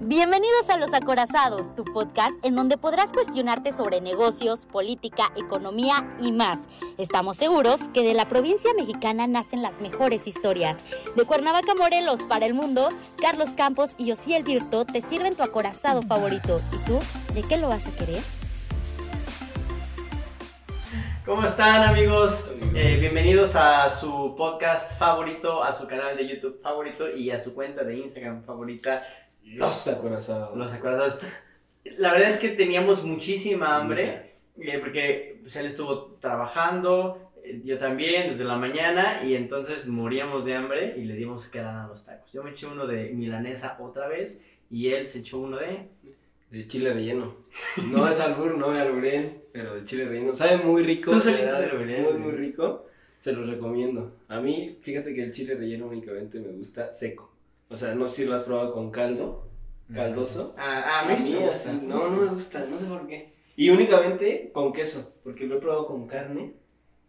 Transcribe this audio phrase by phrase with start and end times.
[0.00, 6.32] Bienvenidos a Los Acorazados, tu podcast en donde podrás cuestionarte sobre negocios, política, economía y
[6.32, 6.58] más.
[6.98, 10.78] Estamos seguros que de la provincia mexicana nacen las mejores historias.
[11.14, 12.88] De Cuernavaca, Morelos para el mundo,
[13.20, 16.60] Carlos Campos y Osiel Virto te sirven tu acorazado favorito.
[16.72, 16.98] ¿Y tú,
[17.34, 18.22] de qué lo vas a querer?
[21.26, 22.48] ¿Cómo están amigos?
[22.72, 27.52] Eh, bienvenidos a su podcast favorito, a su canal de YouTube favorito y a su
[27.52, 29.02] cuenta de Instagram favorita.
[29.42, 30.56] Los acorazados.
[30.56, 31.18] Los acorazados.
[31.98, 37.76] La verdad es que teníamos muchísima hambre, eh, porque pues, él estuvo trabajando, eh, yo
[37.76, 41.88] también, desde la mañana, y entonces moríamos de hambre y le dimos que eran a
[41.88, 42.30] los tacos.
[42.32, 45.88] Yo me eché uno de milanesa otra vez y él se echó uno de...
[46.48, 47.34] De chile relleno.
[47.90, 50.34] No es albur, no me alburé, pero de chile relleno.
[50.34, 51.10] Sabe muy rico.
[51.10, 52.18] Tú Muy, sí.
[52.18, 52.86] muy rico.
[53.16, 54.12] Se los recomiendo.
[54.28, 57.32] A mí, fíjate que el chile relleno únicamente me gusta seco.
[57.68, 59.48] O sea, no sé si lo has probado con caldo,
[59.92, 60.54] caldoso.
[60.58, 61.72] Ah, a mí sí me gusta.
[61.72, 63.32] no, no me gusta, no sé por qué.
[63.56, 66.52] Y únicamente con queso, porque lo he probado con carne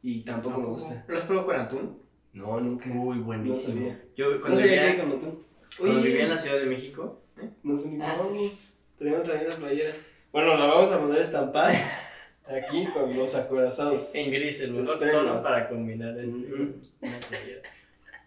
[0.02, 1.04] y tampoco me gusta.
[1.08, 1.98] ¿Lo has probado con atún?
[2.34, 2.86] No, nunca.
[2.88, 3.76] Muy No buenísimo.
[3.76, 4.02] sabía.
[4.16, 5.44] Yo No cuando, sabía que vivía, con atún.
[5.78, 7.22] cuando vivía en la Ciudad de México,
[7.64, 8.73] Nos Ah, unimos.
[8.98, 9.92] Tenemos la misma playera.
[10.32, 11.73] Bueno, la vamos a poder estampar
[12.50, 14.14] aquí con los acorazados.
[14.16, 16.36] En gris, el mejor tono para combinar este.
[16.36, 17.62] Una playera.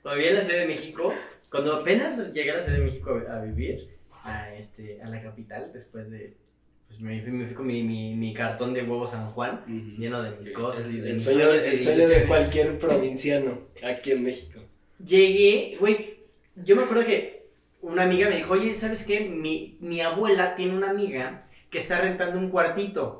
[0.03, 1.15] Cuando vivía en la Ciudad de México,
[1.51, 3.89] cuando apenas llegué a la Ciudad de México a, vivir,
[4.25, 6.35] a, este, a la capital, después de.
[6.87, 9.65] Pues me fui, me fui con mi, mi, mi cartón de huevo San Juan,
[9.97, 13.61] lleno de mis cosas y de El mis sueño, sueños el sueño de cualquier provinciano
[13.83, 14.61] aquí en México.
[14.99, 16.19] Llegué, güey,
[16.57, 17.41] yo me acuerdo que
[17.81, 19.21] una amiga me dijo, oye, ¿sabes qué?
[19.21, 23.20] Mi, mi abuela tiene una amiga que está rentando un cuartito,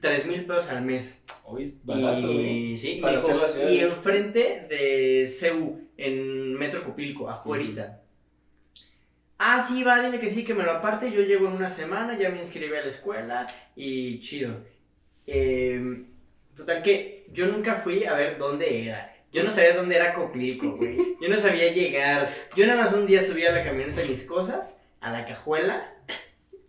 [0.00, 1.24] tres mil pesos al mes.
[1.44, 6.54] Hoy es barato, y, sí, Para dijo, hacer la ciudad y enfrente de CEU, en
[6.54, 8.02] Metro Copilco, afuerita.
[9.38, 11.12] Ah, sí, va, dile que sí, que me lo aparte.
[11.12, 13.46] Yo llego en una semana, ya me inscribí a la escuela
[13.76, 14.64] y chido.
[15.26, 16.04] Eh,
[16.56, 19.14] total que yo nunca fui a ver dónde era.
[19.32, 20.96] Yo no sabía dónde era Copilco, güey.
[21.20, 22.30] Yo no sabía llegar.
[22.56, 25.94] Yo nada más un día subí a la camioneta mis cosas, a la cajuela.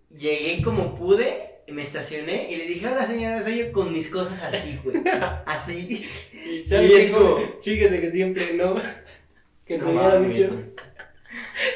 [0.10, 4.42] Llegué como pude, me estacioné y le dije, hola señora, soy yo con mis cosas
[4.44, 5.02] así, güey.
[5.46, 6.06] Así.
[6.34, 7.12] Y ¿Sabes es qué?
[7.12, 8.76] como, fíjese que siempre no.
[9.66, 10.52] Que No mames, dicho.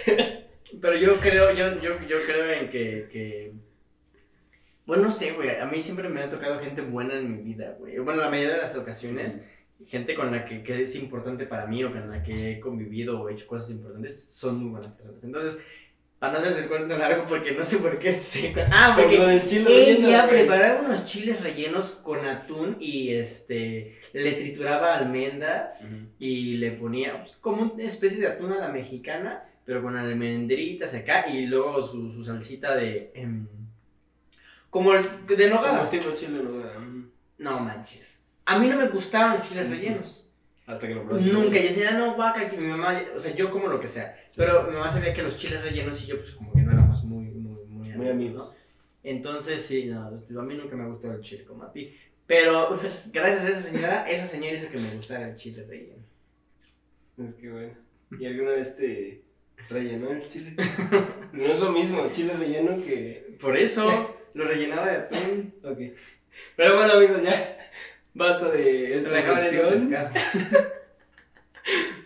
[0.82, 3.54] Pero yo creo, yo, yo, yo creo en que, que...
[4.88, 5.50] Bueno, no sé, güey.
[5.52, 8.00] A mí siempre me ha tocado gente buena en mi vida, güey.
[8.00, 9.42] Bueno, la mayoría de las ocasiones,
[9.86, 13.22] gente con la que, que es importante para mí o con la que he convivido
[13.22, 15.24] o he hecho cosas importantes, son muy buenas personas.
[15.24, 15.60] Entonces,
[16.24, 18.14] para no hacerles el cuento largo, porque no sé por qué.
[18.14, 18.54] sí.
[18.72, 24.96] Ah, Por porque relleno, ella preparaba unos chiles rellenos con atún y este le trituraba
[24.96, 25.86] almendras
[26.20, 30.94] y le ponía pues, como una especie de atún a la mexicana, pero con almendritas
[30.94, 33.46] acá y luego su, su salsita de em,
[34.70, 35.90] como el de Como nogada.
[35.90, 36.78] tipo chile en nogada.
[36.78, 37.10] Ujú.
[37.40, 38.22] No manches.
[38.46, 40.23] A mí no me gustaban los chiles rellenos.
[40.66, 41.32] Hasta que lo probaste.
[41.32, 41.58] Nunca.
[41.58, 44.16] Yo decía, no, guaca, mi mamá, o sea, yo como lo que sea.
[44.38, 47.04] Pero mi mamá sabía que los chiles rellenos y yo, pues, como que no éramos
[47.04, 47.98] muy, muy, muy amigos.
[47.98, 48.56] Muy amigos.
[48.56, 48.64] ¿no?
[49.04, 51.94] Entonces, sí, no, a mí nunca me ha gustado el chile como a ti.
[52.26, 56.04] Pero, pues, gracias a esa señora, esa señora hizo que me gustara el chile relleno.
[57.18, 57.74] Es que bueno.
[58.20, 59.22] ¿Y alguna vez te
[59.70, 60.56] rellenó el chile?
[61.34, 63.36] no es lo mismo chile relleno que.
[63.40, 65.54] Por eso, lo rellenaba de atún.
[65.64, 65.80] Ok.
[66.56, 67.58] Pero bueno, amigos, ya.
[68.14, 69.94] Basta de esta sección.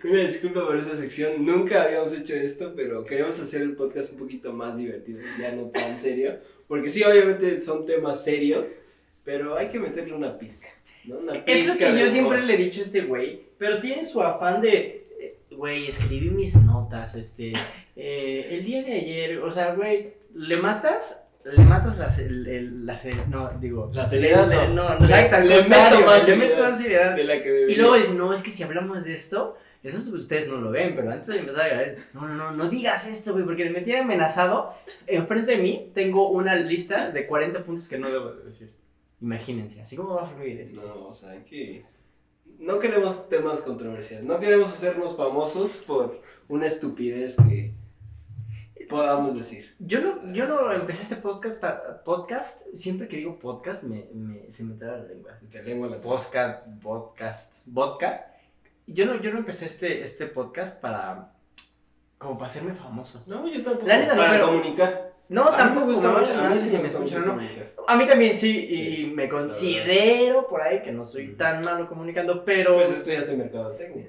[0.03, 1.45] Una disculpa por esta sección.
[1.45, 5.63] Nunca habíamos hecho esto, pero queremos hacer el podcast un poquito más divertido, ya no
[5.63, 6.37] tan serio.
[6.67, 8.79] Porque sí, obviamente son temas serios,
[9.25, 10.69] pero hay que meterle una pizca.
[11.05, 11.17] ¿no?
[11.17, 12.09] Una Es lo pizca que yo humor.
[12.09, 16.29] siempre le he dicho a este güey, pero tiene su afán de, eh, güey, escribí
[16.29, 17.53] mis notas, este,
[17.95, 22.85] eh, el día de ayer, o sea, güey, le matas, le matas la, el, el-
[22.85, 22.99] la
[23.29, 24.89] no, digo, La seriedad, le- no.
[24.89, 27.15] no, no, exacto, al Le meto más le meto más seriedad.
[27.15, 27.77] De la que Y debería.
[27.77, 30.95] luego dice, no, es que si hablamos de esto, eso es- ustedes no lo ven,
[30.95, 33.81] pero antes de empezar a grabar, no, no, no, no digas esto, güey, porque me
[33.81, 34.73] tiene amenazado.
[35.05, 38.71] Enfrente de mí tengo una lista de 40 puntos que no debo de decir.
[39.21, 40.81] Imagínense, así como va a fluir esto.
[40.81, 41.85] No, o sea, que.
[42.59, 44.25] No queremos temas controversiales.
[44.25, 47.71] No queremos hacernos famosos por una estupidez que
[48.87, 49.75] podamos decir.
[49.79, 54.49] Yo no, yo no empecé este podcast, pa- podcast, siempre que digo podcast me, me-
[54.51, 55.39] se me traba la lengua.
[55.51, 58.33] Te lengua la Podcast, podcast, vodka.
[58.85, 61.33] Yo no, yo no empecé este, este podcast para,
[62.17, 63.23] como para hacerme famoso.
[63.27, 63.85] No, yo tampoco.
[63.87, 65.07] La neta no, Para pero- comunicar.
[65.29, 67.41] No, A tampoco, gusta no, mucho, sé si me escuchan o no.
[67.85, 68.65] A mí también sí,
[69.03, 72.75] y me considero por ahí que no soy tan malo comunicando, pero...
[72.75, 74.07] Pues estudiaste mercadotecnia.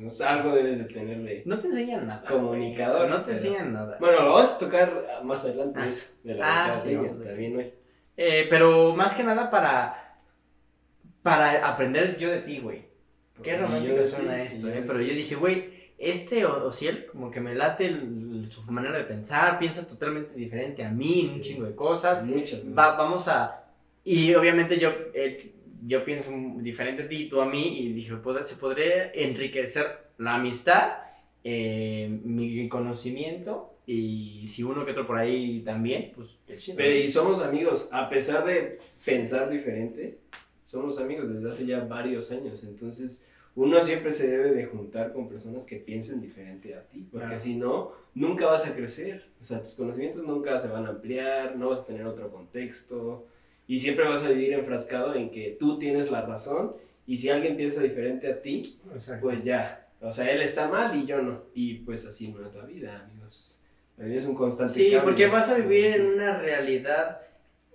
[0.00, 2.26] Entonces, algo debes de tener de No te enseñan nada.
[2.26, 3.08] comunicador.
[3.08, 3.96] No te pero- enseñan nada.
[4.00, 5.86] Bueno, lo vamos a tocar más adelante, Ah.
[5.86, 7.70] eso, de la Ah, sí, a también hoy.
[8.16, 10.16] Eh, pero más que nada para.
[11.22, 12.84] Para aprender yo de ti, güey.
[13.42, 14.82] Qué romántico suena ti, esto, eh.
[14.86, 19.04] Pero yo dije, güey, este o- Ociel, como que me late el- su manera de
[19.04, 22.24] pensar, piensa totalmente diferente a mí en un chingo de cosas.
[22.24, 22.64] Muchas.
[22.64, 22.74] ¿no?
[22.74, 23.64] Va- vamos a.
[24.02, 25.36] Y obviamente yo, eh,
[25.84, 29.86] yo pienso diferente a ti y tú a mí, y dije, "Pod- se podría enriquecer
[30.18, 30.98] la amistad,
[31.44, 36.76] eh, mi conocimiento, y si uno que otro por ahí también, pues qué chido.
[36.76, 40.18] Pero, y somos amigos, a pesar de pensar diferente,
[40.66, 42.62] somos amigos desde hace ya varios años.
[42.64, 47.26] Entonces, uno siempre se debe de juntar con personas que piensen diferente a ti, porque
[47.26, 47.40] Claro.
[47.40, 49.24] si no, nunca vas a crecer.
[49.40, 53.26] O sea, tus conocimientos nunca se van a ampliar, no vas a tener otro contexto,
[53.70, 56.74] y siempre vas a vivir enfrascado en que tú tienes la razón,
[57.06, 58.62] y si alguien piensa diferente a ti,
[58.92, 59.22] Exacto.
[59.22, 59.86] pues ya.
[60.00, 61.44] O sea, él está mal y yo no.
[61.54, 63.60] Y pues así no es la vida, amigos.
[63.96, 65.04] La vida es un constante Sí, cambio.
[65.04, 67.20] porque vas a vivir en una realidad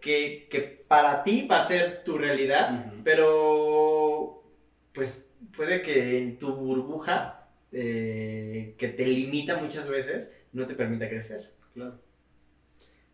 [0.02, 4.44] que, que para ti va a ser tu realidad, pero
[4.94, 11.08] pues puede que en tu burbuja, eh, que te limita muchas veces, no te permita
[11.08, 11.52] crecer.
[11.74, 12.00] Claro.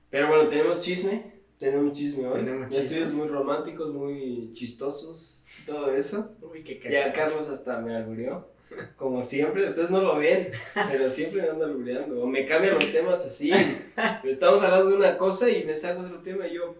[0.10, 1.41] Pero bueno, tenemos chisme.
[1.62, 2.44] Tenemos chisme hoy.
[2.44, 2.76] Tenemos.
[2.76, 6.32] Estudios muy románticos, muy chistosos, todo eso.
[6.42, 8.48] Uy, qué Ya Carlos hasta me alburió.
[8.96, 12.24] Como siempre, ustedes no lo ven, pero siempre me anda albureando.
[12.24, 13.52] O me cambian los temas así.
[13.96, 16.74] Pero estamos hablando de una cosa y me saco otro tema y yo,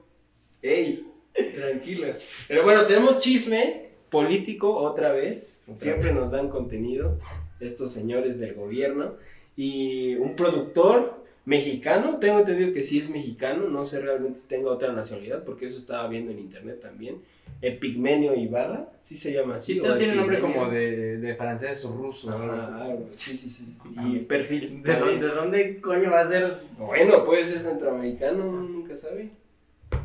[0.64, 1.08] hey,
[1.54, 2.16] tranquila.
[2.48, 5.64] Pero bueno, tenemos chisme político otra vez.
[5.68, 6.16] Otra siempre vez.
[6.16, 7.20] nos dan contenido
[7.60, 9.14] estos señores del gobierno.
[9.56, 14.70] Y un productor mexicano, tengo entendido que sí es mexicano, no sé realmente si tenga
[14.70, 17.18] otra nacionalidad, porque eso estaba viendo en internet también.
[17.62, 19.80] Epigmenio Ibarra, sí se llama así.
[19.80, 22.32] No tiene nombre como de, de francés o ruso.
[22.32, 23.94] Ah, algo, sí, sí, sí, sí.
[24.04, 24.82] Y perfil.
[24.84, 26.62] ¿De dónde, ¿De dónde coño va a ser?
[26.78, 29.32] Bueno, puede ser centroamericano, uno nunca sabe.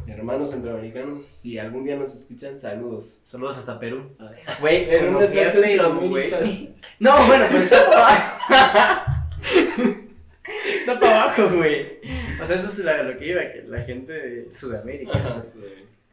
[0.06, 3.20] Hermanos centroamericanos, si algún día nos escuchan, saludos.
[3.24, 4.02] Saludos hasta Perú.
[4.60, 6.38] Güey, cuando no está Perú, Centroamérica.
[6.40, 6.74] güey.
[6.98, 7.66] No, bueno, pero
[10.92, 11.56] está para abajo.
[11.56, 11.98] güey.
[12.40, 15.12] O sea, eso es la- lo que iba, que la gente de Sudamérica.
[15.16, 15.58] Ajá, sí.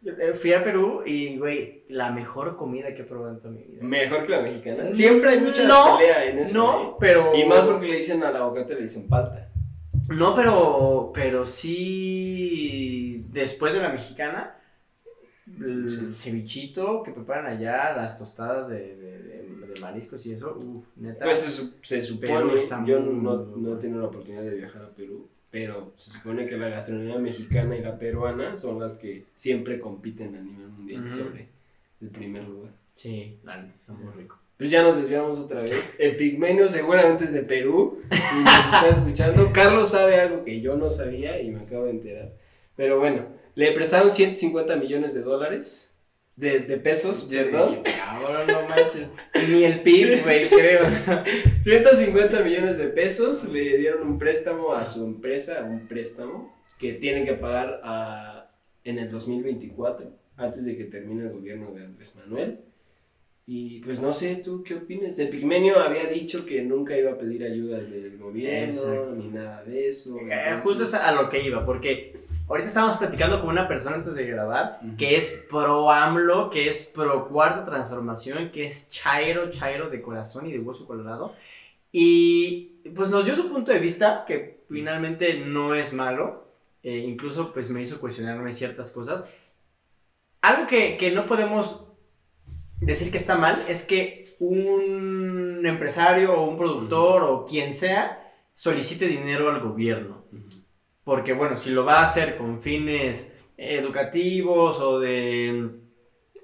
[0.05, 3.63] Eh, Fui a Perú y, güey, la mejor comida que he probado en toda mi
[3.63, 3.83] vida.
[3.83, 4.91] Mejor que la mexicana.
[4.91, 6.53] Siempre hay mucha No, pelea en eso.
[6.57, 7.33] No, pero.
[7.35, 9.49] Y más porque le dicen al aguacate, le dicen palta.
[10.09, 11.11] No, pero.
[11.13, 13.25] Pero sí.
[13.31, 14.57] Después de la mexicana.
[15.59, 16.13] El Sí.
[16.13, 19.42] cevichito que preparan allá, las tostadas de, de, de-
[19.73, 21.25] de mariscos y eso, uff, neta.
[21.25, 24.55] Pues se, se supone, está yo muy, no, muy no he tenido la oportunidad de
[24.55, 28.95] viajar a Perú, pero se supone que la gastronomía mexicana y la peruana son las
[28.95, 31.15] que siempre compiten a nivel mundial Ujú.
[31.15, 31.47] sobre
[32.01, 32.71] el primer lugar.
[32.95, 34.37] Sí, la neta está muy rico.
[34.57, 35.95] Pues ya nos desviamos otra vez.
[35.97, 39.51] El pigmenio seguramente es de Perú y nos está escuchando.
[39.51, 42.33] Carlos sabe algo que yo no sabía y me acabo de enterar.
[42.75, 45.92] Pero bueno, le prestaron 150 millones de dólares.
[46.35, 47.83] De, de pesos, perdón.
[47.83, 49.07] Cabrón, no manches.
[49.50, 50.85] Ni el PIB, güey, creo.
[51.62, 57.25] 150 millones de pesos le dieron un préstamo a su empresa, un préstamo que tienen
[57.25, 58.50] que pagar a-
[58.83, 62.59] en el 2024, antes de que termine el gobierno de Andrés Manuel.
[63.45, 65.19] Y pues no sé, ¿tú qué opinas?
[65.19, 69.13] El Pigmenio había dicho que nunca iba a pedir ayudas del gobierno, Exacto.
[69.18, 70.18] ni nada de eso.
[70.18, 73.95] Eh, entonces- Justo es a lo que iba, porque ahorita estábamos platicando con una persona
[73.95, 79.50] antes de grabar que es pro AMLO, que es pro cuarta transformación, que es chairo,
[79.50, 81.33] chairo de corazón y de hueso colorado.
[81.91, 86.43] Y pues nos dio su punto de vista, que finalmente no es malo.
[86.83, 89.31] eh, incluso pues me hizo cuestionarme ciertas cosas.
[90.41, 91.85] Algo que, que no podemos
[92.81, 99.07] decir que está mal es que un empresario o un productor o quien sea solicite
[99.07, 100.25] dinero al gobierno.
[101.03, 105.69] Porque bueno, si lo va a hacer con fines educativos o de...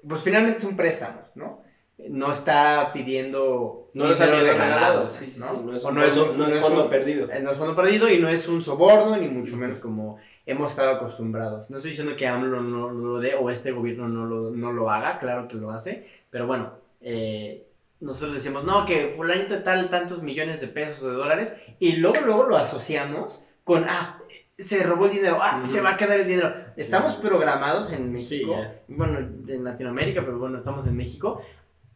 [0.06, 1.62] Pues finalmente es un préstamo, ¿no?
[2.08, 3.90] No está pidiendo...
[3.92, 6.44] No salió de regalado, sí, sí, sí, no es un no es fondo- un- no
[6.46, 7.30] es no es fondo un- perdido.
[7.30, 10.70] eh, No es fondo perdido y no es un soborno, ni mucho menos como hemos
[10.70, 11.68] estado acostumbrados.
[11.70, 14.90] No estoy diciendo que AMLO no lo dé o este gobierno no lo, no lo
[14.90, 17.66] haga, claro que lo hace, pero bueno, eh,
[18.00, 22.20] nosotros decimos, no, que fulanito tal, tantos millones de pesos o de dólares, y luego,
[22.24, 24.19] luego lo asociamos con, ah,
[24.60, 26.54] se robó el dinero, ah, se va a quedar el dinero.
[26.76, 27.18] Estamos sí.
[27.22, 28.56] programados en Sí, México,
[28.88, 31.42] bueno, en Latinoamérica, pero bueno, estamos en México,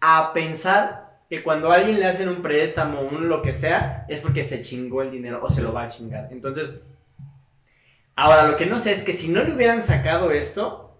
[0.00, 4.20] a pensar que cuando a alguien le hacen un préstamo, un lo que sea, es
[4.20, 6.28] porque se chingó el dinero o se lo va a chingar.
[6.30, 6.80] Entonces,
[8.16, 10.98] ahora lo que no sé es que si no le hubieran sacado esto,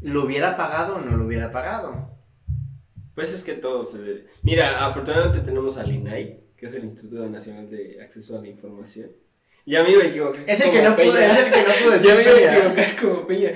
[0.00, 2.10] ¿lo hubiera pagado o no lo hubiera pagado?
[3.14, 4.26] Pues es que todo se ve.
[4.42, 9.10] Mira, afortunadamente tenemos al INAI, que es el Instituto Nacional de Acceso a la Información.
[9.66, 10.40] Y a mí me equivoqué.
[10.46, 11.10] Es el que no Peña.
[11.12, 12.56] pude, es el que no pude a decir me Peña.
[12.58, 13.52] equivoqué como Peña.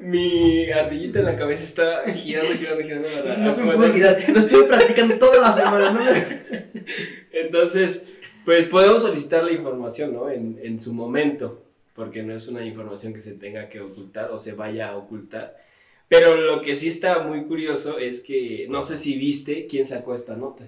[0.00, 3.08] Mi ardillita en la cabeza está girando, girando, girando.
[3.08, 6.00] para No se me puede olvidar, lo estuve practicando toda la semana, ¿no?
[7.32, 8.02] Entonces,
[8.44, 10.30] pues podemos solicitar la información, ¿no?
[10.30, 11.62] En, en su momento,
[11.94, 15.56] porque no es una información que se tenga que ocultar o se vaya a ocultar.
[16.08, 20.14] Pero lo que sí está muy curioso es que no sé si viste quién sacó
[20.14, 20.64] esta nota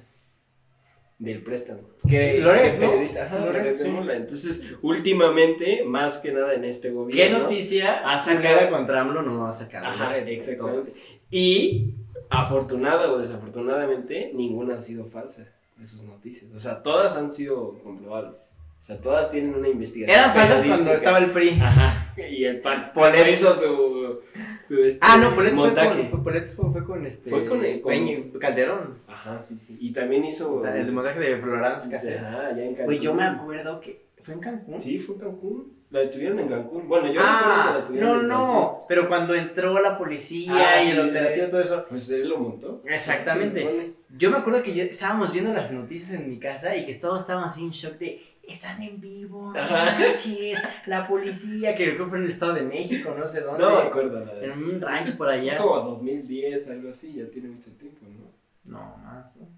[1.18, 1.80] del préstamo.
[2.08, 2.78] Que Loret, que ¿no?
[2.92, 3.88] periodista, ajá, Loret, Loret de sí.
[3.90, 4.16] Mola.
[4.16, 7.38] Entonces, últimamente, más que nada en este ¿Qué gobierno.
[7.40, 8.08] noticia?
[8.08, 9.84] Ha sacado- contra AMLO no va a sacar.
[9.84, 10.92] Ajá, Loret, exactamente.
[11.30, 11.94] Y
[12.30, 15.46] afortunada o desafortunadamente, ninguna ha sido falsa
[15.76, 16.50] de sus noticias.
[16.54, 18.54] O sea, todas han sido comprobables.
[18.78, 20.16] O sea, todas tienen una investigación.
[20.20, 21.58] Eran falsas cuando estaba el PRI.
[21.60, 22.14] Ajá.
[22.16, 22.92] Y el pan.
[23.32, 24.20] Hizo su.
[24.68, 26.10] Su este, Ah, no, Polet fue montaje.
[26.10, 27.30] con, fue, fue, fue con este.
[27.30, 28.98] Fue con el- con- Peña- Calderón.
[29.08, 29.76] Ajá, sí, sí.
[29.80, 30.64] Y también hizo.
[30.66, 32.18] El montaje de Florence Cassé.
[32.18, 32.84] Ajá, ya en Cancún.
[32.84, 34.06] Güey, yo me acuerdo que.
[34.20, 34.78] ¿Fue en Cancún?
[34.78, 35.78] Sí, fue en Cancún.
[35.90, 36.86] La detuvieron en Cancún.
[36.86, 38.78] Bueno, yo Ah, la detuvieron no, en no.
[38.88, 41.86] Pero cuando entró la policía Ah, y el operativo y todo eso.
[41.88, 42.82] Pues él lo montó.
[42.86, 43.94] Exactamente.
[44.16, 47.22] Yo me acuerdo que yo, estábamos viendo las noticias en mi casa y que todos
[47.22, 48.20] estaban así en shock de.
[48.48, 49.98] Están en vivo, no Ajá.
[49.98, 53.62] manches, la policía, que creo que fue en el Estado de México, no sé dónde.
[53.62, 55.58] No me acuerdo la En un rancho por allá.
[55.58, 58.32] Como 2010, algo así, ya tiene mucho tiempo, ¿no?
[58.64, 59.48] No, más, ¿no?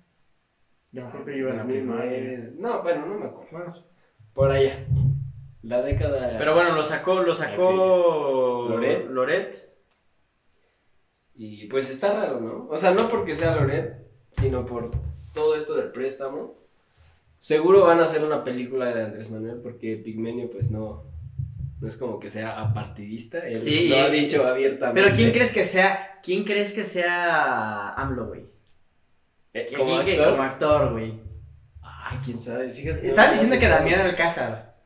[0.91, 2.19] Yo acuerdo que iba en la primaria.
[2.19, 2.55] 2009.
[2.59, 3.49] No, bueno, no me acuerdo.
[3.53, 3.73] Bueno.
[4.35, 4.87] Por allá.
[5.63, 6.37] La década.
[6.37, 9.09] Pero bueno, lo sacó, lo sacó Loret.
[9.09, 9.71] Loret.
[11.37, 12.67] Y pues está raro, ¿no?
[12.69, 14.91] O sea, no porque sea Loret, sino por
[15.33, 16.60] todo esto del préstamo.
[17.41, 21.05] Seguro van a hacer una película de Andrés Manuel porque Pigmenio, pues no.
[21.81, 23.39] No es como que sea apartidista.
[23.39, 25.01] Él Sí, lo ha dicho abiertamente.
[25.03, 26.21] Pero ¿quién crees que sea?
[26.23, 28.45] ¿Quién crees que sea AMLO, güey?
[29.55, 30.31] Eh, ¿Quién- ¿Como actor?
[30.31, 31.15] Como actor, güey.
[31.81, 32.71] Ay, quién sabe.
[32.73, 33.07] Fíjate.
[33.09, 33.69] Estaban no, diciendo no, que.
[33.69, 34.77] Damián Alcázar.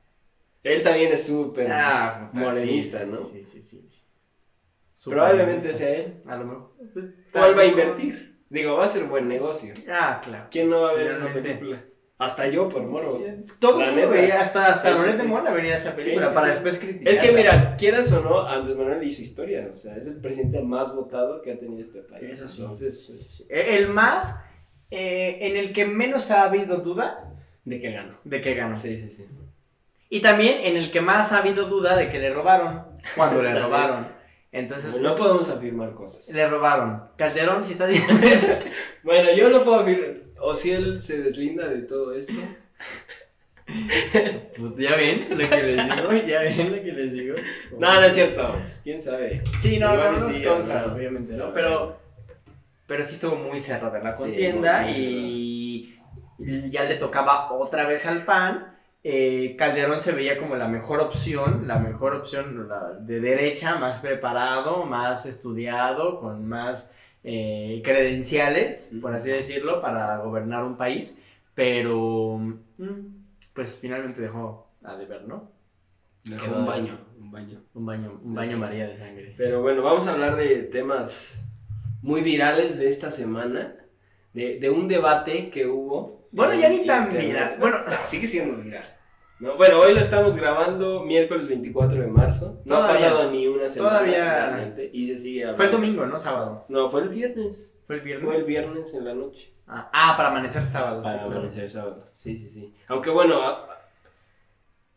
[0.63, 3.23] Él también es súper Ah, morenista, sí, ¿no?
[3.23, 3.89] Sí, sí, sí.
[4.95, 5.79] Súper Probablemente morenista.
[5.85, 6.15] sea él.
[6.27, 6.73] A lo mejor.
[6.93, 8.39] Pues, ¿Cuál va a invertir?
[8.49, 9.75] Digo, va a ser buen negocio.
[9.91, 10.47] Ah, claro.
[10.51, 11.49] ¿Quién no va a ver esa Finalmente.
[11.57, 11.85] película?
[12.17, 13.19] Hasta yo, por mono.
[13.59, 15.23] Todo La el mundo veía, hasta, hasta Sí, de.
[15.25, 17.13] Mola venía a esa película sí, para después criticar.
[17.13, 19.69] Es que mira, quieras o no, Andrés Manuel hizo historia.
[19.71, 22.23] O sea, es el presidente más votado que ha tenido este país.
[22.31, 22.63] Eso sí.
[22.63, 23.47] Entonces, sí.
[23.51, 24.45] El más,
[24.91, 28.17] eh, en el que menos ha habido duda ¿de qué ganó?
[28.23, 28.77] de que ganó.
[28.77, 29.27] Sí, sí, sí.
[30.09, 32.85] Y también en el que más ha habido duda de que le robaron
[33.17, 34.07] cuando le robaron.
[34.53, 36.33] Entonces, no pues, podemos afirmar cosas.
[36.33, 37.09] le robaron.
[37.17, 38.53] Calderón, si está diciendo eso.
[39.03, 40.25] Bueno, yo no puedo afirmar.
[40.45, 42.35] O si él se deslinda de todo esto.
[43.67, 47.35] Pues, ya ven lo que les digo, ya ven lo que les digo.
[47.79, 48.57] No, no es cierto.
[48.83, 49.43] ¿Quién sabe?
[49.63, 50.95] Sí, no, Igual no, y no sí, es cosa, ¿no?
[50.95, 51.47] obviamente, ¿no?
[51.47, 51.99] No, Pero,
[52.87, 55.99] pero sí estuvo muy cerrada la contienda y,
[56.39, 58.77] y ya le tocaba otra vez al PAN.
[59.03, 64.01] Eh, Calderón se veía como la mejor opción, la mejor opción la de derecha, más
[64.01, 66.91] preparado, más estudiado, con más
[67.25, 71.19] eh, credenciales, por así decirlo, para gobernar un país.
[71.55, 72.39] Pero,
[72.79, 73.01] mm,
[73.55, 75.51] pues finalmente dejó a deber, ¿no?
[76.25, 76.99] Dejó un baño.
[77.19, 77.61] Un baño.
[77.75, 79.35] Un baño, un baño María de sangre.
[79.37, 81.49] Pero bueno, vamos a hablar de temas
[82.03, 83.77] muy virales de esta semana.
[84.33, 86.29] De, de un debate que hubo.
[86.33, 87.57] Bueno, en ya ni tan viral.
[87.59, 88.85] Bueno, sigue siendo viral.
[89.45, 89.57] ¿No?
[89.57, 92.61] Bueno, hoy lo estamos grabando miércoles 24 de marzo.
[92.65, 92.87] No Todavía.
[92.89, 93.99] ha pasado ni una semana.
[93.99, 94.47] Todavía.
[94.47, 95.57] realmente, y se sigue hablando.
[95.57, 96.19] Fue el domingo, ¿no?
[96.19, 96.65] Sábado.
[96.69, 97.79] No, fue el viernes.
[97.87, 98.25] Fue el viernes.
[98.27, 99.53] Fue el viernes en la noche.
[99.67, 101.03] Ah, ah, para amanecer sábado.
[101.03, 101.41] Para sí, claro.
[101.41, 101.99] amanecer sábado.
[102.15, 102.75] Sí, sí, sí.
[102.89, 103.65] Aunque bueno, a-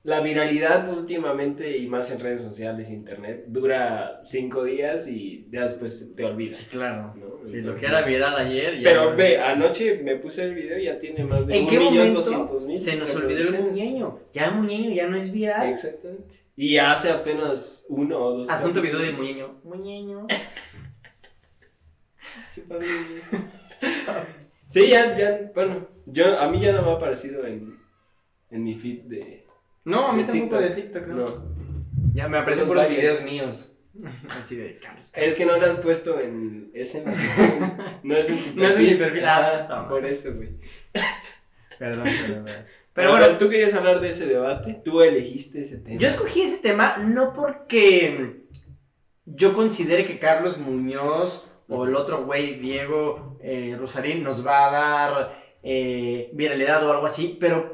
[0.07, 6.15] la viralidad últimamente y más en redes sociales, internet, dura cinco días y ya después
[6.15, 6.55] te olvidas.
[6.55, 7.13] Sí, claro.
[7.13, 7.49] ¿no?
[7.49, 8.79] Sí, lo que era viral ayer.
[8.79, 11.69] ya Pero ve, anoche me puse el video y ya tiene más de ¿En un
[11.69, 14.19] qué millón doscientos mil se nos olvidó el muñeño?
[14.31, 15.71] Ya muñeño ya no es viral.
[15.71, 16.35] Exactamente.
[16.55, 18.49] Y hace apenas uno o dos.
[18.49, 19.19] Adjunto video capítulos.
[19.19, 19.59] muñeño.
[19.65, 20.27] Muñeño.
[24.69, 27.79] Sí, ya, ya, bueno, yo, a mí ya no me ha aparecido en,
[28.51, 29.46] en mi feed de...
[29.87, 30.75] No, a mí De tampoco TikTok.
[30.75, 31.15] de TikTok, ¿no?
[31.15, 31.25] No,
[32.13, 32.99] Ya me aparecen Puros puros bailes.
[32.99, 33.73] videos míos.
[34.29, 35.11] Así de Carlos.
[35.15, 36.69] es que no lo has puesto en...
[36.73, 39.87] Es en la sección, no es en tu No es en mi perfil, ah, no,
[39.89, 40.49] por eso, güey.
[41.79, 42.65] Perdón, perdón, perdón.
[42.93, 45.99] Pero bueno, tú querías hablar de ese debate, tú elegiste ese tema.
[45.99, 48.41] Yo escogí ese tema no porque
[49.25, 54.71] yo considere que Carlos Muñoz o el otro güey, Diego eh, Rosarín, nos va a
[54.71, 57.71] dar eh, viralidad o algo así, pero,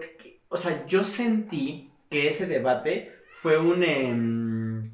[0.49, 3.83] o sea, yo sentí que ese debate fue un...
[3.83, 4.91] em,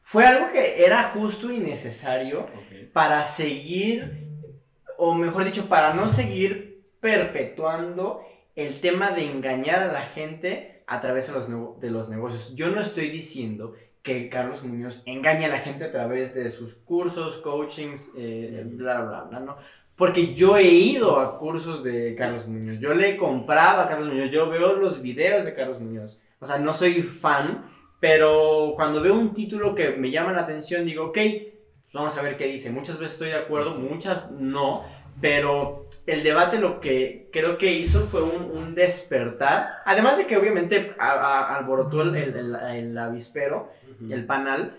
[0.00, 2.46] fue algo que era justo y necesario
[2.94, 4.22] para seguir
[4.96, 8.22] o mejor dicho, para no seguir perpetuando
[8.54, 12.54] el tema de engañar a la gente a través de los, de los negocios.
[12.54, 16.76] Yo no estoy diciendo que Carlos Muñoz engañe a la gente a través de sus
[16.76, 19.56] cursos, coachings, eh, bla, bla, bla, ¿no?
[20.02, 24.08] Porque yo he ido a cursos de Carlos Muñoz, yo le he comprado a Carlos
[24.08, 26.20] Muñoz, yo veo los videos de Carlos Muñoz.
[26.40, 30.84] O sea, no soy fan, pero cuando veo un título que me llama la atención,
[30.84, 31.18] digo, ok,
[31.92, 32.72] vamos a ver qué dice.
[32.72, 34.84] Muchas veces estoy de acuerdo, muchas no,
[35.20, 39.82] pero el debate lo que creo que hizo fue un, despertar.
[39.84, 43.70] Además de que obviamente alborotó el, el, el, avispero,
[44.10, 44.78] el panal,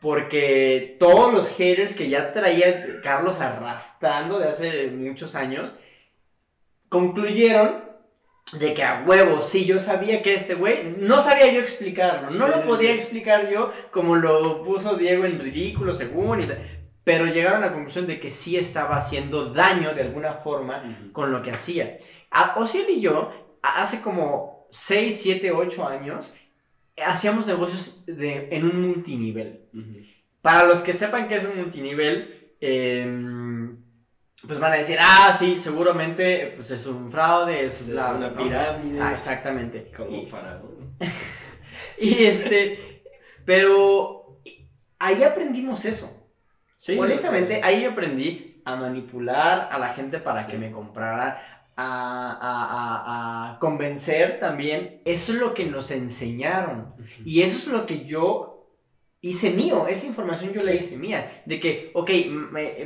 [0.00, 5.78] porque todos los haters que ya traía Carlos arrastrando de hace muchos años,
[6.88, 7.88] concluyeron
[8.58, 12.48] de que a huevos, sí, yo sabía que este güey, no sabía yo explicarlo, no
[12.48, 16.48] lo podía explicar yo como lo puso Diego en ridículo, según, y,
[17.04, 21.32] pero llegaron a la conclusión de que sí estaba haciendo daño de alguna forma con
[21.32, 21.98] lo que hacía.
[22.30, 22.54] A
[22.88, 23.30] y yo,
[23.62, 26.34] hace como 6, 7, 8 años,
[27.06, 29.68] hacíamos negocios de, en un multinivel.
[30.42, 33.06] Para los que sepan que es un multinivel, eh,
[34.46, 39.00] pues van a decir, ah, sí, seguramente pues es un fraude, es una pirámide.
[39.00, 39.90] Ah, exactamente.
[39.96, 40.96] Como y, faraón.
[41.98, 43.02] y este,
[43.44, 44.40] pero
[44.98, 46.14] ahí aprendimos eso.
[46.76, 53.52] Sí, Honestamente, ahí aprendí a manipular a la gente para que me comprara, a, a,
[53.52, 55.00] a, convencer también.
[55.04, 56.94] Eso es lo que nos enseñaron.
[57.24, 58.74] Y eso es lo que yo
[59.20, 59.86] hice mío.
[59.86, 61.42] Esa información yo la hice mía.
[61.46, 62.10] De que, ok,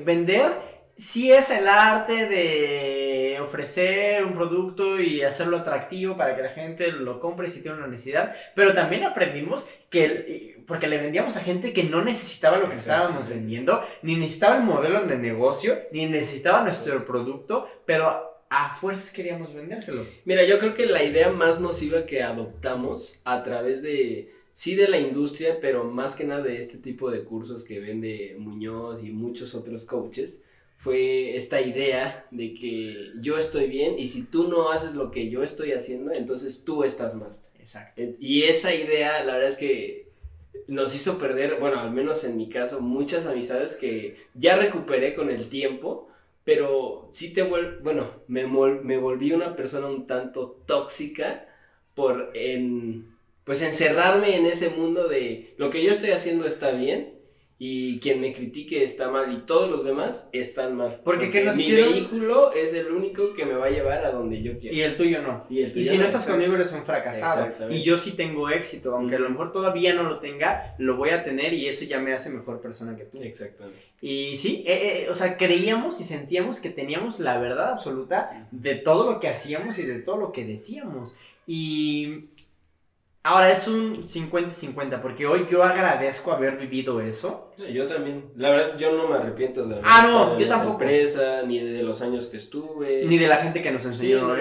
[0.05, 6.51] vender sí es el arte de ofrecer un producto y hacerlo atractivo para que la
[6.51, 11.41] gente lo compre si tiene una necesidad, pero también aprendimos que, porque le vendíamos a
[11.41, 16.07] gente que no necesitaba lo que estábamos vendiendo, ni necesitaba el modelo de negocio, ni
[16.07, 20.07] necesitaba nuestro producto, pero a fuerzas queríamos vendérselo.
[20.27, 24.89] Mira, yo creo que la idea más nociva que adoptamos a través de sí de
[24.89, 29.11] la industria, pero más que nada de este tipo de cursos que vende Muñoz y
[29.11, 30.45] muchos otros coaches,
[30.77, 35.31] fue esta idea de que yo estoy bien y si tú no haces lo que
[35.31, 37.35] yo estoy haciendo, entonces tú estás mal.
[37.59, 38.03] Exacto.
[38.21, 40.09] Y esa idea, la verdad es que
[40.67, 45.31] nos hizo perder, bueno, al menos en mi caso, muchas amistades que ya recuperé con
[45.31, 46.12] el tiempo,
[46.45, 51.47] pero sí te vuelvo, bueno, me, me volví una persona un tanto tóxica
[51.95, 57.22] por en, pues encerrarme en ese mundo de lo que yo estoy haciendo está bien
[57.59, 61.01] y quien me critique está mal y todos los demás están mal.
[61.05, 64.59] Porque, que mi vehículo es el único que me va a llevar a donde yo
[64.59, 64.77] quiero.
[64.77, 65.47] Y el tuyo no.
[65.49, 67.53] Y, si no, estás conmigo eres un fracasado.
[67.71, 71.11] Y yo sí tengo éxito, aunque a lo mejor todavía no lo tenga, lo voy
[71.11, 73.23] a tener y eso ya me hace mejor persona que tú.
[73.23, 73.79] Exactamente.
[74.01, 78.75] Y sí, eh, eh, o sea, creíamos y sentíamos que teníamos la verdad absoluta de
[78.75, 81.15] todo lo que hacíamos y de todo lo que decíamos.
[81.47, 82.25] Y
[83.25, 87.53] Ahora es un 50-50, porque hoy yo agradezco haber vivido eso.
[87.73, 88.33] yo también.
[88.37, 90.83] La verdad, yo no me arrepiento de, ah, no, yo tampoco.
[90.83, 93.05] empresa, ni de los años que estuve.
[93.05, 94.35] Ni de la gente que nos enseñó.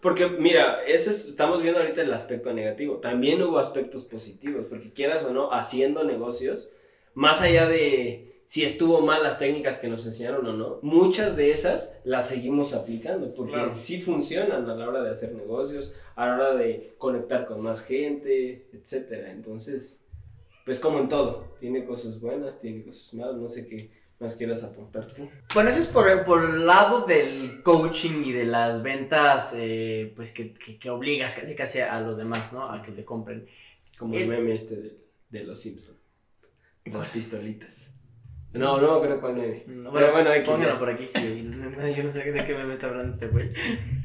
[0.00, 2.98] Porque, mira, ese estamos viendo ahorita el aspecto negativo.
[2.98, 6.70] También hubo aspectos positivos, porque quieras o no, haciendo negocios,
[7.14, 11.50] más allá de si estuvo mal las técnicas que nos enseñaron o no, muchas de
[11.50, 16.34] esas las seguimos aplicando porque sí funcionan a la hora de hacer negocios, a la
[16.34, 19.30] hora de conectar con más gente, etcétera.
[19.30, 20.04] Entonces,
[20.64, 24.62] pues como en todo, tiene cosas buenas, tiene cosas malas, no sé qué más quieras
[24.62, 25.28] aportar tú.
[25.52, 30.30] Bueno, eso es por, por el lado del coaching y de las ventas, eh, pues
[30.30, 32.70] que, que, obligas casi casi a los demás, ¿no?
[32.70, 33.46] A que te compren.
[33.98, 35.98] Como el, meme este de, de los Simpsons.
[36.84, 37.91] Las pistolitas.
[38.52, 39.62] No, no creo cuál es.
[39.66, 41.50] Pero bueno, hay póngalo por aquí, sí.
[41.96, 43.50] Yo no sé de qué me está hablando este güey.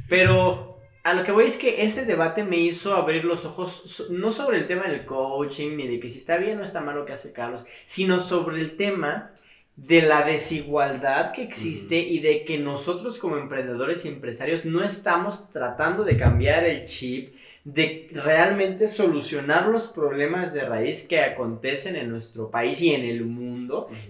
[0.07, 4.31] Pero a lo que voy es que ese debate me hizo abrir los ojos, no
[4.31, 7.05] sobre el tema del coaching, ni de que si está bien o está mal lo
[7.05, 9.31] que hace Carlos, sino sobre el tema
[9.77, 15.51] de la desigualdad que existe y de que nosotros como emprendedores y empresarios no estamos
[15.51, 22.09] tratando de cambiar el chip de realmente solucionar los problemas de raíz que acontecen en
[22.09, 23.56] nuestro país y en el mundo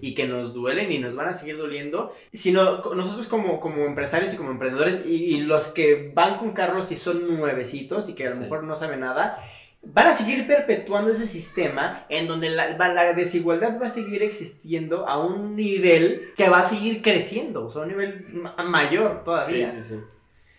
[0.01, 4.33] y que nos duelen y nos van a seguir doliendo, sino nosotros como, como empresarios
[4.33, 8.31] y como emprendedores y, los que van con Carlos y son nuevecitos y que a
[8.31, 9.39] lo mejor no saben nada,
[9.83, 15.07] van a seguir perpetuando ese sistema en donde la, la, desigualdad va a seguir existiendo
[15.07, 18.25] a un nivel que va a seguir creciendo, o sea, a un nivel
[18.65, 19.69] mayor todavía.
[19.69, 20.01] Sí, sí, sí.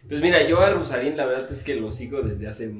[0.09, 2.73] Pues mira, yo a Rosarín la verdad es que lo sigo desde hace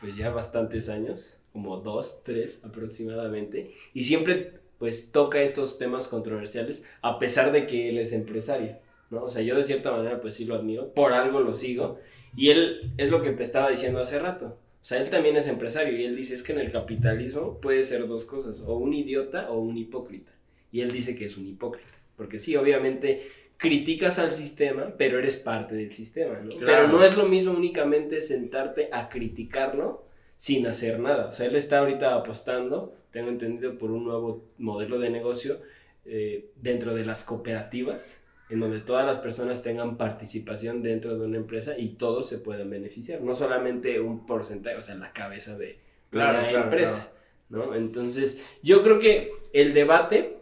[0.00, 6.86] pues ya bastantes años, como dos, tres aproximadamente, y siempre pues toca estos temas controversiales
[7.02, 8.78] a pesar de que él es empresario.
[9.10, 9.24] ¿no?
[9.24, 11.98] O sea, yo de cierta manera pues sí lo admiro, por algo lo sigo.
[12.34, 14.46] Y él es lo que te estaba diciendo hace rato.
[14.46, 17.82] O sea, él también es empresario y él dice es que en el capitalismo puede
[17.82, 20.32] ser dos cosas, o un idiota o un hipócrita.
[20.72, 21.92] Y él dice que es un hipócrita.
[22.16, 26.56] Porque sí, obviamente criticas al sistema, pero eres parte del sistema, ¿no?
[26.56, 26.64] Claro.
[26.64, 30.06] Pero no es lo mismo únicamente sentarte a criticarlo
[30.40, 31.26] sin hacer nada.
[31.26, 35.60] O sea, él está ahorita apostando, tengo entendido, por un nuevo modelo de negocio
[36.06, 41.36] eh, dentro de las cooperativas, en donde todas las personas tengan participación dentro de una
[41.36, 45.78] empresa y todos se puedan beneficiar, no solamente un porcentaje, o sea, la cabeza de
[46.08, 47.12] Claro, una claro, empresa,
[47.50, 47.74] ¿no?
[47.74, 50.38] Entonces, yo creo que el debate,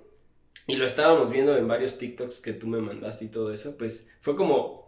[0.69, 4.09] y lo estábamos viendo en varios TikToks que tú me mandaste y todo eso, pues
[4.21, 4.88] fue como,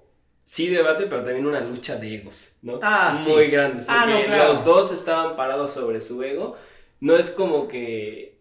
[0.51, 2.81] sí debate, pero también una lucha de egos, ¿no?
[2.83, 3.31] Ah, sí.
[3.31, 4.49] Muy grandes, porque Ah, no, claro.
[4.49, 6.57] los dos estaban parados sobre su ego,
[6.99, 8.37] no es como que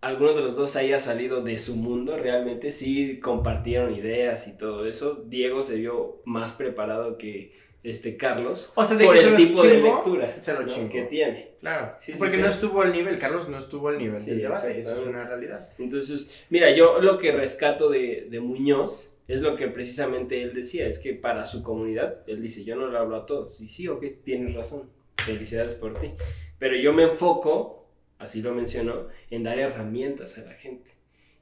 [0.00, 4.86] alguno de los dos haya salido de su mundo, realmente sí compartieron ideas y todo
[4.86, 5.22] eso.
[5.26, 9.62] Diego se vio más preparado que este Carlos O sea, de por que el tipo
[9.62, 11.52] de lectura se lo que tiene.
[11.60, 12.42] Claro, Sí, sí, porque sí.
[12.42, 15.26] no estuvo al nivel, Carlos no estuvo al nivel Sí, del debate, eso es una
[15.26, 15.68] realidad.
[15.78, 20.86] Entonces, mira, yo lo que rescato de, de Muñoz es lo que precisamente él decía,
[20.86, 23.60] es que para su comunidad, él dice, yo no le hablo a todos.
[23.60, 24.90] Y sí, ok, tienes razón,
[25.24, 26.10] felicidades por ti.
[26.58, 27.86] Pero yo me enfoco,
[28.18, 30.90] así lo mencionó, en dar herramientas a la gente.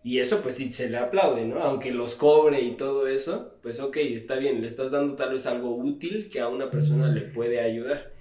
[0.04, 1.61] Y eso pues sí se le aplaude, ¿no?
[1.61, 5.46] Aunque los cobre y todo eso, pues ok, está bien, le estás dando tal vez
[5.46, 8.12] algo útil que a una persona le puede ayudar.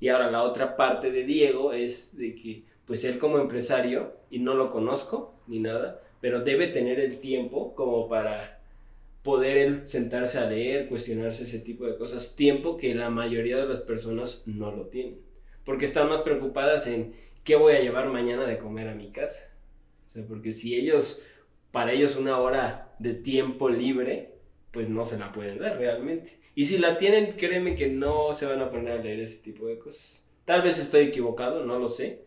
[0.00, 4.38] Y ahora la otra parte de Diego es de que pues él como empresario, y
[4.38, 8.60] no lo conozco ni nada, pero debe tener el tiempo como para
[9.22, 13.66] poder él sentarse a leer, cuestionarse ese tipo de cosas, tiempo que la mayoría de
[13.66, 15.18] las personas no lo tienen,
[15.64, 19.52] porque están más preocupadas en qué voy a llevar mañana de comer a mi casa.
[20.06, 21.22] O sea, porque si ellos,
[21.72, 24.30] para ellos una hora de tiempo libre,
[24.72, 26.38] pues no se la pueden dar realmente.
[26.54, 29.66] Y si la tienen, créeme que no se van a poner a leer ese tipo
[29.66, 30.26] de cosas.
[30.44, 32.22] Tal vez estoy equivocado, no lo sé,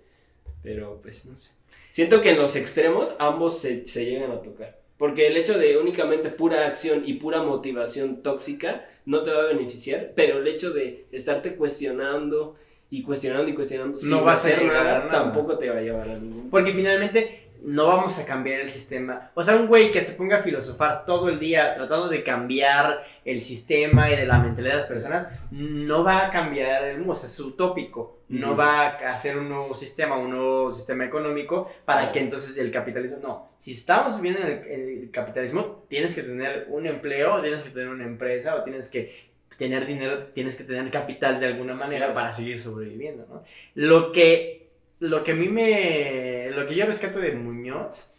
[0.61, 1.53] pero pues no sé.
[1.89, 4.79] Siento que en los extremos ambos se, se llegan a tocar.
[4.97, 9.47] Porque el hecho de únicamente pura acción y pura motivación tóxica no te va a
[9.47, 12.57] beneficiar, pero el hecho de estarte cuestionando
[12.91, 15.11] y cuestionando y cuestionando sin vas a hacer a nada, nada.
[15.11, 19.31] tampoco te va a llevar a ningún Porque finalmente no vamos a cambiar el sistema.
[19.33, 23.01] O sea, un güey que se ponga a filosofar todo el día tratando de cambiar
[23.25, 27.13] el sistema y de la mentalidad de las personas, no va a cambiar el mundo.
[27.13, 28.19] O sea, es utópico.
[28.29, 28.57] No Ujú.
[28.59, 33.17] va a hacer un nuevo sistema, un nuevo sistema económico para que entonces el capitalismo.
[33.21, 33.49] No.
[33.57, 37.71] Si estamos viviendo en el, en el capitalismo, tienes que tener un empleo, tienes que
[37.71, 42.13] tener una empresa o tienes que tener dinero, tienes que tener capital de alguna manera
[42.13, 43.43] para seguir sobreviviendo, ¿no?
[43.75, 44.58] Lo que,
[44.99, 48.13] lo que a mí me, lo que yo rescato de Muñoz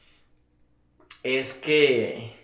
[1.23, 2.39] es que...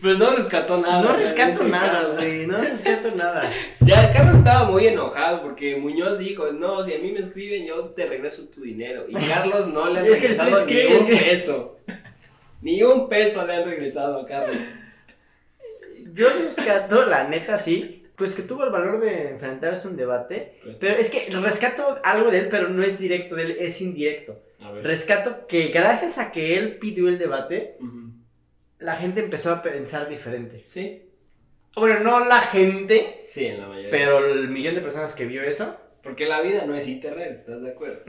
[0.00, 1.00] Pues no rescató nada.
[1.02, 3.50] no rescato nada, güey, no rescato nada.
[3.80, 7.86] Ya, Carlos estaba muy enojado porque Muñoz dijo, no, si a mí me escriben yo
[7.90, 9.06] te regreso tu dinero.
[9.08, 11.76] Y Carlos no le ha Es que le regresado ni un peso.
[12.60, 14.56] Ni un peso le han regresado a Carlos.
[16.14, 20.60] Yo rescato, la neta, sí, pues que tuvo el valor de enfrentarse a un debate,
[20.62, 23.80] Pues, pero es que rescato algo de él, pero no es directo de él, es
[23.82, 24.40] indirecto.
[24.60, 24.84] a ver.
[24.84, 27.76] Rescato que gracias a que él pidió el debate,
[28.78, 30.62] la gente empezó a pensar diferente.
[30.64, 31.02] Sí,
[31.74, 33.90] Bueno, no la gente, sí, en la mayoría.
[33.90, 35.76] pero el millón de personas que vio eso.
[36.04, 38.02] Porque la vida no es internet, ¿estás de acuerdo?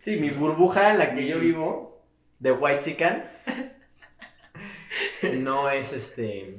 [0.00, 2.02] Sí, mi burbuja en la que yo vivo,
[2.40, 3.30] de White Sican,
[5.40, 6.56] no es este.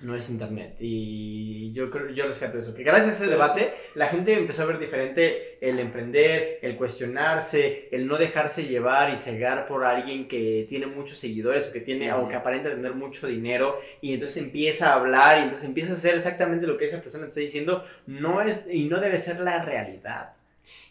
[0.00, 0.76] No es internet.
[0.78, 2.72] Y yo creo, yo rescato eso.
[2.72, 7.88] Que gracias a ese debate, la gente empezó a ver diferente el emprender, el cuestionarse,
[7.90, 12.12] el no dejarse llevar y cegar por alguien que tiene muchos seguidores o que tiene,
[12.12, 13.80] o que aparenta tener mucho dinero.
[14.00, 17.26] Y entonces empieza a hablar y entonces empieza a hacer exactamente lo que esa persona
[17.26, 17.82] está diciendo.
[18.06, 20.34] No es, y no debe ser la realidad.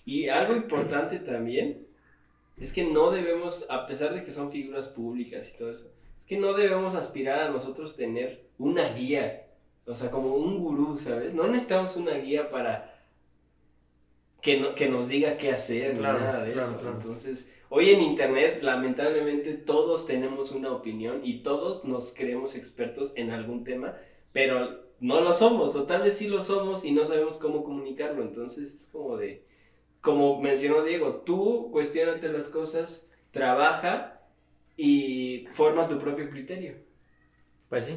[0.05, 1.87] Y algo importante también
[2.59, 6.25] es que no debemos, a pesar de que son figuras públicas y todo eso, es
[6.25, 9.47] que no debemos aspirar a nosotros tener una guía,
[9.85, 11.33] o sea, como un gurú, ¿sabes?
[11.33, 12.93] No necesitamos una guía para
[14.41, 16.79] que, no- que nos diga qué hacer, ni Claro, nada de claro, eso.
[16.79, 16.95] claro.
[16.97, 23.31] Entonces, hoy en Internet, lamentablemente, todos tenemos una opinión y todos nos creemos expertos en
[23.31, 23.97] algún tema,
[24.31, 28.21] pero no lo somos, o tal vez sí lo somos y no sabemos cómo comunicarlo.
[28.23, 29.45] Entonces, es como de
[30.01, 34.21] como mencionó Diego, tú cuestionate las cosas, trabaja
[34.77, 36.75] y forma tu propio criterio.
[37.69, 37.95] Pues sí.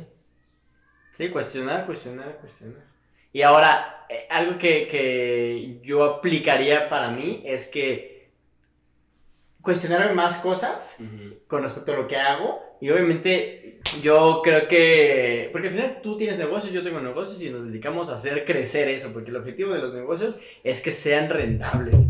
[1.21, 2.83] Sí, cuestionar, cuestionar, cuestionar.
[3.31, 8.31] Y ahora, eh, algo que, que yo aplicaría para mí es que
[9.61, 10.97] cuestionarme más cosas
[11.47, 12.63] con respecto a lo que hago.
[12.81, 17.51] Y obviamente yo creo que, porque al final tú tienes negocios, yo tengo negocios y
[17.51, 21.29] nos dedicamos a hacer crecer eso, porque el objetivo de los negocios es que sean
[21.29, 22.07] rentables.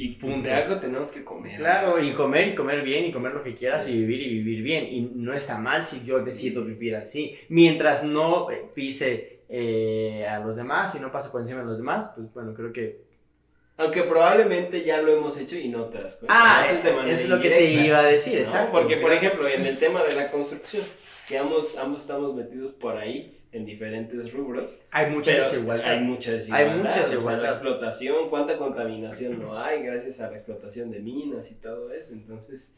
[0.00, 0.48] Y punto.
[0.48, 1.56] De algo tenemos que comer.
[1.56, 4.62] Claro, y comer y comer bien y comer lo que quieras y vivir y vivir
[4.62, 4.86] bien.
[4.86, 7.36] Y no está mal si yo decido vivir así.
[7.48, 12.12] Mientras no pise eh, a los demás y no pase por encima de los demás,
[12.14, 13.08] pues bueno, creo que
[13.76, 16.34] aunque probablemente ya lo hemos hecho y no te das cuenta.
[16.36, 18.78] Ah, eso es lo que te iba a decir, exacto.
[18.78, 20.84] Porque, por ejemplo, en el tema de la construcción,
[21.26, 24.80] que ambos, ambos estamos metidos por ahí en diferentes rubros.
[24.90, 25.86] Hay mucha desigualdad.
[25.86, 26.72] Hay mucha desigualdad.
[26.72, 27.42] Hay mucha desigualdad.
[27.42, 32.12] la explotación, cuánta contaminación no hay gracias a la explotación de minas y todo eso.
[32.12, 32.72] Entonces,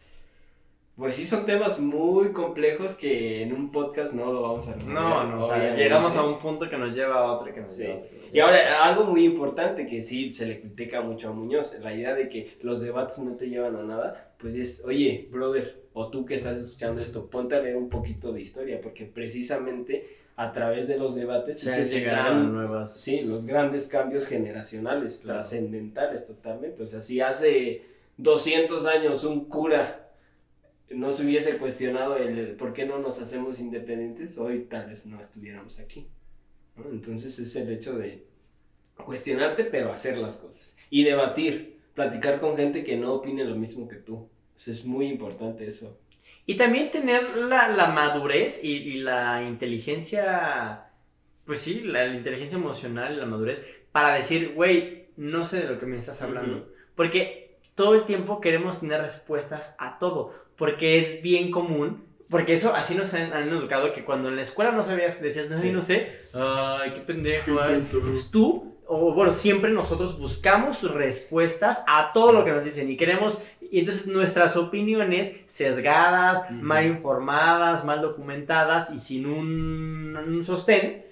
[0.96, 4.94] pues sí son temas muy complejos que en un podcast no lo vamos a resolver.
[4.94, 7.76] No, no, o sea, llegamos a un punto que nos lleva a otro que nos
[7.76, 8.08] lleva a otro.
[8.32, 12.14] Y ahora, algo muy importante que sí se le critica mucho a Muñoz, la idea
[12.14, 16.24] de que los debates no te llevan a nada, pues es, oye, brother, o tú
[16.24, 20.88] que estás escuchando esto, ponte a leer un poquito de historia, porque precisamente a través
[20.88, 22.98] de los debates se, nuevas...
[22.98, 26.82] Sí, los grandes cambios generacionales, trascendentales totalmente.
[26.82, 27.82] O sea, si hace
[28.16, 30.10] 200 años un cura
[30.90, 35.20] no se hubiese cuestionado el por qué no nos hacemos independientes, hoy tal vez no
[35.20, 36.08] estuviéramos aquí.
[36.90, 38.26] Entonces es el hecho de
[38.96, 40.76] cuestionarte, pero hacer las cosas.
[40.90, 44.28] Y debatir, platicar con gente que no opine lo mismo que tú.
[44.56, 45.96] es muy importante eso.
[46.50, 50.90] Y también tener la, madurez y, la inteligencia,
[51.44, 55.78] pues sí, la, inteligencia emocional y la madurez para decir, güey, no sé de lo
[55.78, 56.68] que me estás hablando.
[56.96, 62.74] Porque todo el tiempo queremos tener respuestas a todo porque es bien común, porque eso
[62.74, 66.22] así nos han, educado que cuando en la escuela no sabías, decías, no, no sé,
[66.34, 67.60] ay, qué pendejo,
[68.04, 72.96] pues tú, o bueno, siempre nosotros buscamos respuestas a todo lo que nos dicen y
[72.96, 81.04] queremos, y entonces nuestras opiniones sesgadas, mal informadas, mal documentadas y sin un, un sostén,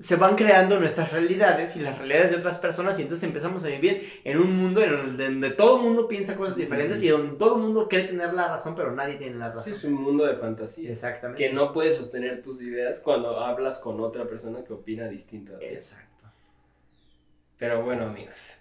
[0.00, 3.68] se van creando nuestras realidades y las realidades de otras personas y entonces empezamos a
[3.68, 7.54] vivir en un mundo en donde todo el mundo piensa cosas diferentes y donde todo
[7.54, 9.72] el mundo cree tener la razón pero nadie tiene la razón.
[9.72, 10.90] Sí, es un mundo de fantasía.
[10.90, 11.40] Exactamente.
[11.40, 15.52] Que no puedes sostener tus ideas cuando hablas con otra persona que opina distinto.
[15.60, 16.11] Exacto.
[17.62, 18.56] Pero bueno amigos.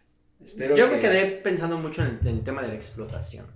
[0.77, 3.47] Yo me quedé pensando mucho en el, tema de la explotación.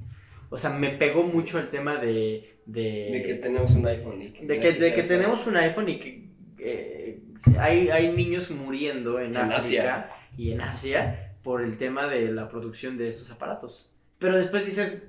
[0.49, 2.57] O sea, me pegó mucho el tema de...
[2.65, 4.43] De, que tenemos un iPhone y que...
[4.43, 6.29] De que, de que tenemos un iPhone y que...
[6.57, 7.19] Eh,
[7.59, 12.97] hay, hay niños muriendo en, África y en Asia por el tema de la producción
[12.97, 13.91] de estos aparatos.
[14.17, 15.03] Pero después dices,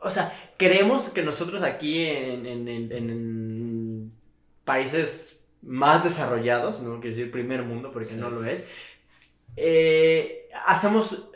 [0.00, 4.12] o sea, creemos que nosotros aquí en, en, en,
[4.64, 8.64] países más desarrollados, no quiero decir primer mundo porque no lo es,
[9.60, 11.30] eh, hacemos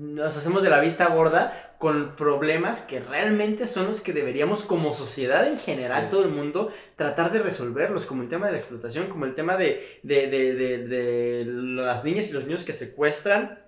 [0.00, 4.92] nos hacemos de la vista gorda con problemas que realmente son los que deberíamos como
[4.92, 9.08] sociedad en general, todo el mundo, tratar de resolverlos, como el tema de la explotación,
[9.08, 13.58] como el tema de, de, de, de, las niñas y los niños que secuestran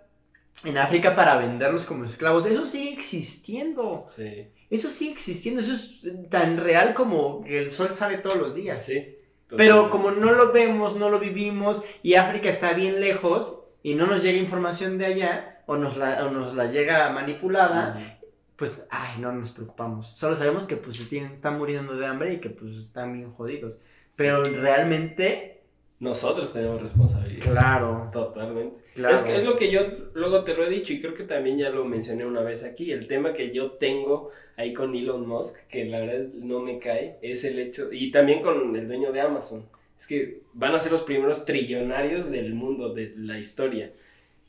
[0.64, 2.46] en África para venderlos como esclavos.
[2.46, 4.06] Eso sigue existiendo.
[4.08, 4.48] Sí.
[4.70, 5.60] Eso sigue existiendo.
[5.60, 8.84] Eso es tan real como que el sol sale todos los días.
[8.84, 9.16] Sí.
[9.56, 14.06] Pero como no lo vemos, no lo vivimos y África está bien lejos y no
[14.06, 18.18] nos llega información de allá, o nos la, nos la llega manipulada,
[18.56, 20.08] pues, ay, no nos preocupamos.
[20.08, 23.80] Solo sabemos que pues están muriendo de hambre y que pues están bien jodidos.
[24.16, 25.62] Pero realmente...
[25.98, 27.50] Nosotros tenemos responsabilidad.
[27.50, 28.08] Claro.
[28.12, 28.81] Totalmente.
[28.94, 29.80] Es, que es lo que yo
[30.12, 32.92] luego te lo he dicho y creo que también ya lo mencioné una vez aquí.
[32.92, 37.16] El tema que yo tengo ahí con Elon Musk, que la verdad no me cae,
[37.22, 39.66] es el hecho, y también con el dueño de Amazon,
[39.98, 43.92] es que van a ser los primeros trillonarios del mundo, de la historia.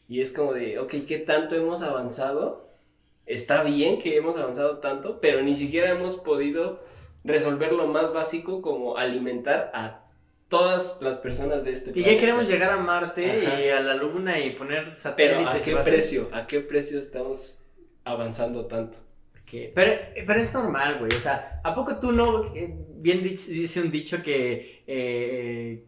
[0.09, 2.67] Y es como de, ok, ¿qué tanto hemos avanzado?
[3.25, 6.83] Está bien que hemos avanzado tanto, pero ni siquiera hemos podido
[7.23, 10.02] resolver lo más básico como alimentar a
[10.53, 13.95] todas las personas de este y Y ya queremos llegar a Marte y a la
[13.95, 15.65] Luna y poner satélites.
[15.65, 16.29] Pero ¿a qué precio?
[16.31, 17.65] ¿A qué precio estamos
[18.03, 18.99] avanzando tanto?
[19.73, 19.91] Pero,
[20.25, 21.11] pero es normal, güey.
[21.15, 22.55] O sea, ¿a poco tú no?
[22.55, 25.85] Eh, bien dice un dicho que eh,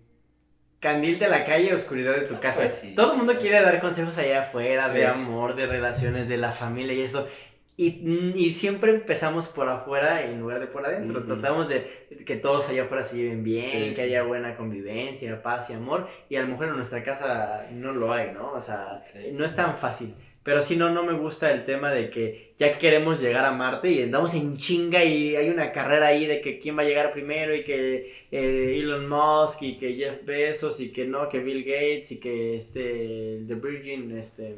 [0.80, 2.62] Candil de la calle, oscuridad de tu casa.
[2.62, 6.52] Pues Todo el mundo quiere dar consejos allá afuera, de amor, de relaciones, de la
[6.52, 7.28] familia y eso.
[7.78, 11.24] Y, siempre empezamos por afuera en lugar de por adentro.
[11.24, 15.74] Tratamos de que todos allá afuera se lleven bien, que haya buena convivencia, paz y
[15.74, 16.08] amor.
[16.30, 18.54] Y a lo mejor en nuestra casa no lo hay, ¿no?
[18.54, 20.16] O sea, no es tan fácil.
[20.46, 23.90] Pero si no, no me gusta el tema de que ya queremos llegar a Marte
[23.90, 27.12] y andamos en chinga y hay una carrera ahí de que quién va a llegar
[27.12, 31.64] primero y que eh, Elon Musk y que Jeff Bezos y que no, que Bill
[31.64, 34.56] Gates y que este, The Virgin, este,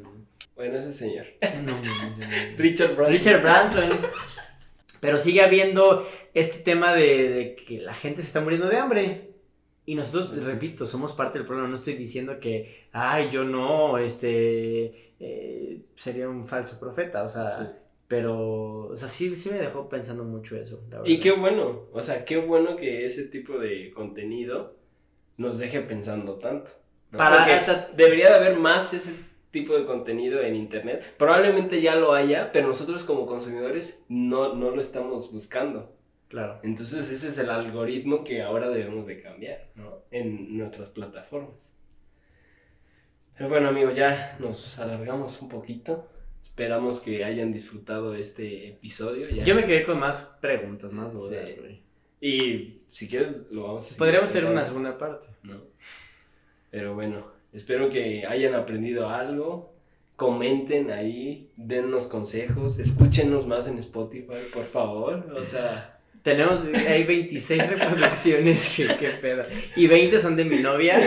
[0.58, 1.26] Bueno, ese señor.
[1.64, 2.26] No, no, no, no.
[2.58, 3.14] Richard Branson.
[3.16, 3.90] Richard Branson.
[5.00, 9.32] Pero sigue habiendo este tema de, de que la gente se está muriendo de hambre.
[9.86, 11.70] Y nosotros, repito, somos parte del problema.
[11.70, 17.24] No estoy diciendo que, ay, yo no, este, eh, sería un falso profeta.
[17.24, 17.64] O sea, Sí.
[18.08, 20.82] pero, o sea, sí, sí me dejó pensando mucho eso.
[20.90, 24.76] la Y qué bueno, o sea, qué bueno que ese tipo de contenido
[25.38, 26.72] nos deje pensando tanto.
[27.12, 27.18] ¿no?
[27.20, 29.12] Para- Porque debería de haber más ese
[29.62, 31.16] tipo de contenido en internet.
[31.18, 35.96] Probablemente ya lo haya, pero nosotros como consumidores no, no lo estamos buscando.
[36.28, 36.60] Claro.
[36.64, 40.02] Entonces ese es el algoritmo que ahora debemos de cambiar, ¿no?
[40.12, 41.74] En nuestras plataformas.
[43.38, 46.08] Pero bueno amigos, ya nos alargamos un poquito.
[46.42, 49.30] Esperamos que hayan disfrutado este episodio.
[49.30, 49.44] ya.
[49.44, 51.84] Yo me quedé con más preguntas, más dudas, Sí.
[52.20, 55.28] Y si quieres lo vamos a Podríamos hacer una segunda parte.
[55.44, 55.62] ¿no?
[56.72, 59.74] Pero bueno, espero que hayan aprendido algo.
[60.16, 65.32] Comenten ahí, dennos consejos, escúchenos más en Spotify, por favor.
[65.36, 69.44] O sea, Tenemos, hay 26 reproducciones, que qué pedo.
[69.76, 71.00] Y 20 son de mi novia,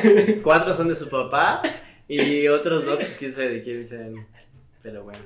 [0.43, 1.63] 4 son de su papá,
[2.09, 4.27] y otros dos, pues quién sabe de quién sean.
[4.83, 5.19] Pero bueno.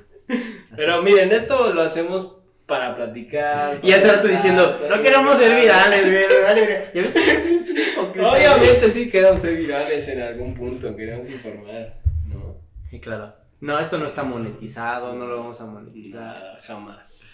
[0.77, 1.05] Pero es.
[1.05, 3.81] miren, esto lo hacemos para platicar.
[3.83, 5.91] Y hace rato diciendo, no queremos ser platicar".
[5.91, 6.85] virales, güey.
[6.95, 7.94] Ya ves que es.
[8.21, 11.97] Obviamente sí queremos ser virales en algún punto, queremos informar,
[12.27, 12.57] ¿no?
[12.91, 13.35] Y claro.
[13.61, 16.61] No, esto no está monetizado, no lo vamos a monetizar.
[16.63, 17.31] Jamás.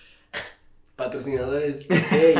[0.97, 2.35] Patrocinadores, hey,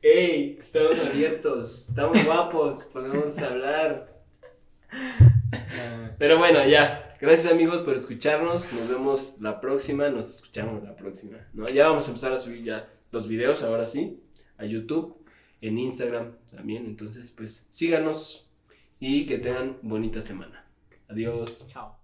[0.00, 4.08] hey, estamos abiertos, estamos guapos, podemos hablar.
[6.18, 7.02] Pero bueno, ya.
[7.20, 8.72] Gracias amigos por escucharnos.
[8.72, 10.08] Nos vemos la próxima.
[10.10, 11.38] Nos escuchamos la próxima.
[11.54, 11.66] ¿no?
[11.66, 14.20] Ya vamos a empezar a subir ya los videos, ahora sí,
[14.58, 15.16] a YouTube,
[15.60, 16.86] en Instagram también.
[16.86, 18.48] Entonces, pues síganos
[19.00, 20.66] y que tengan bonita semana.
[21.08, 21.66] Adiós.
[21.68, 21.95] Chao.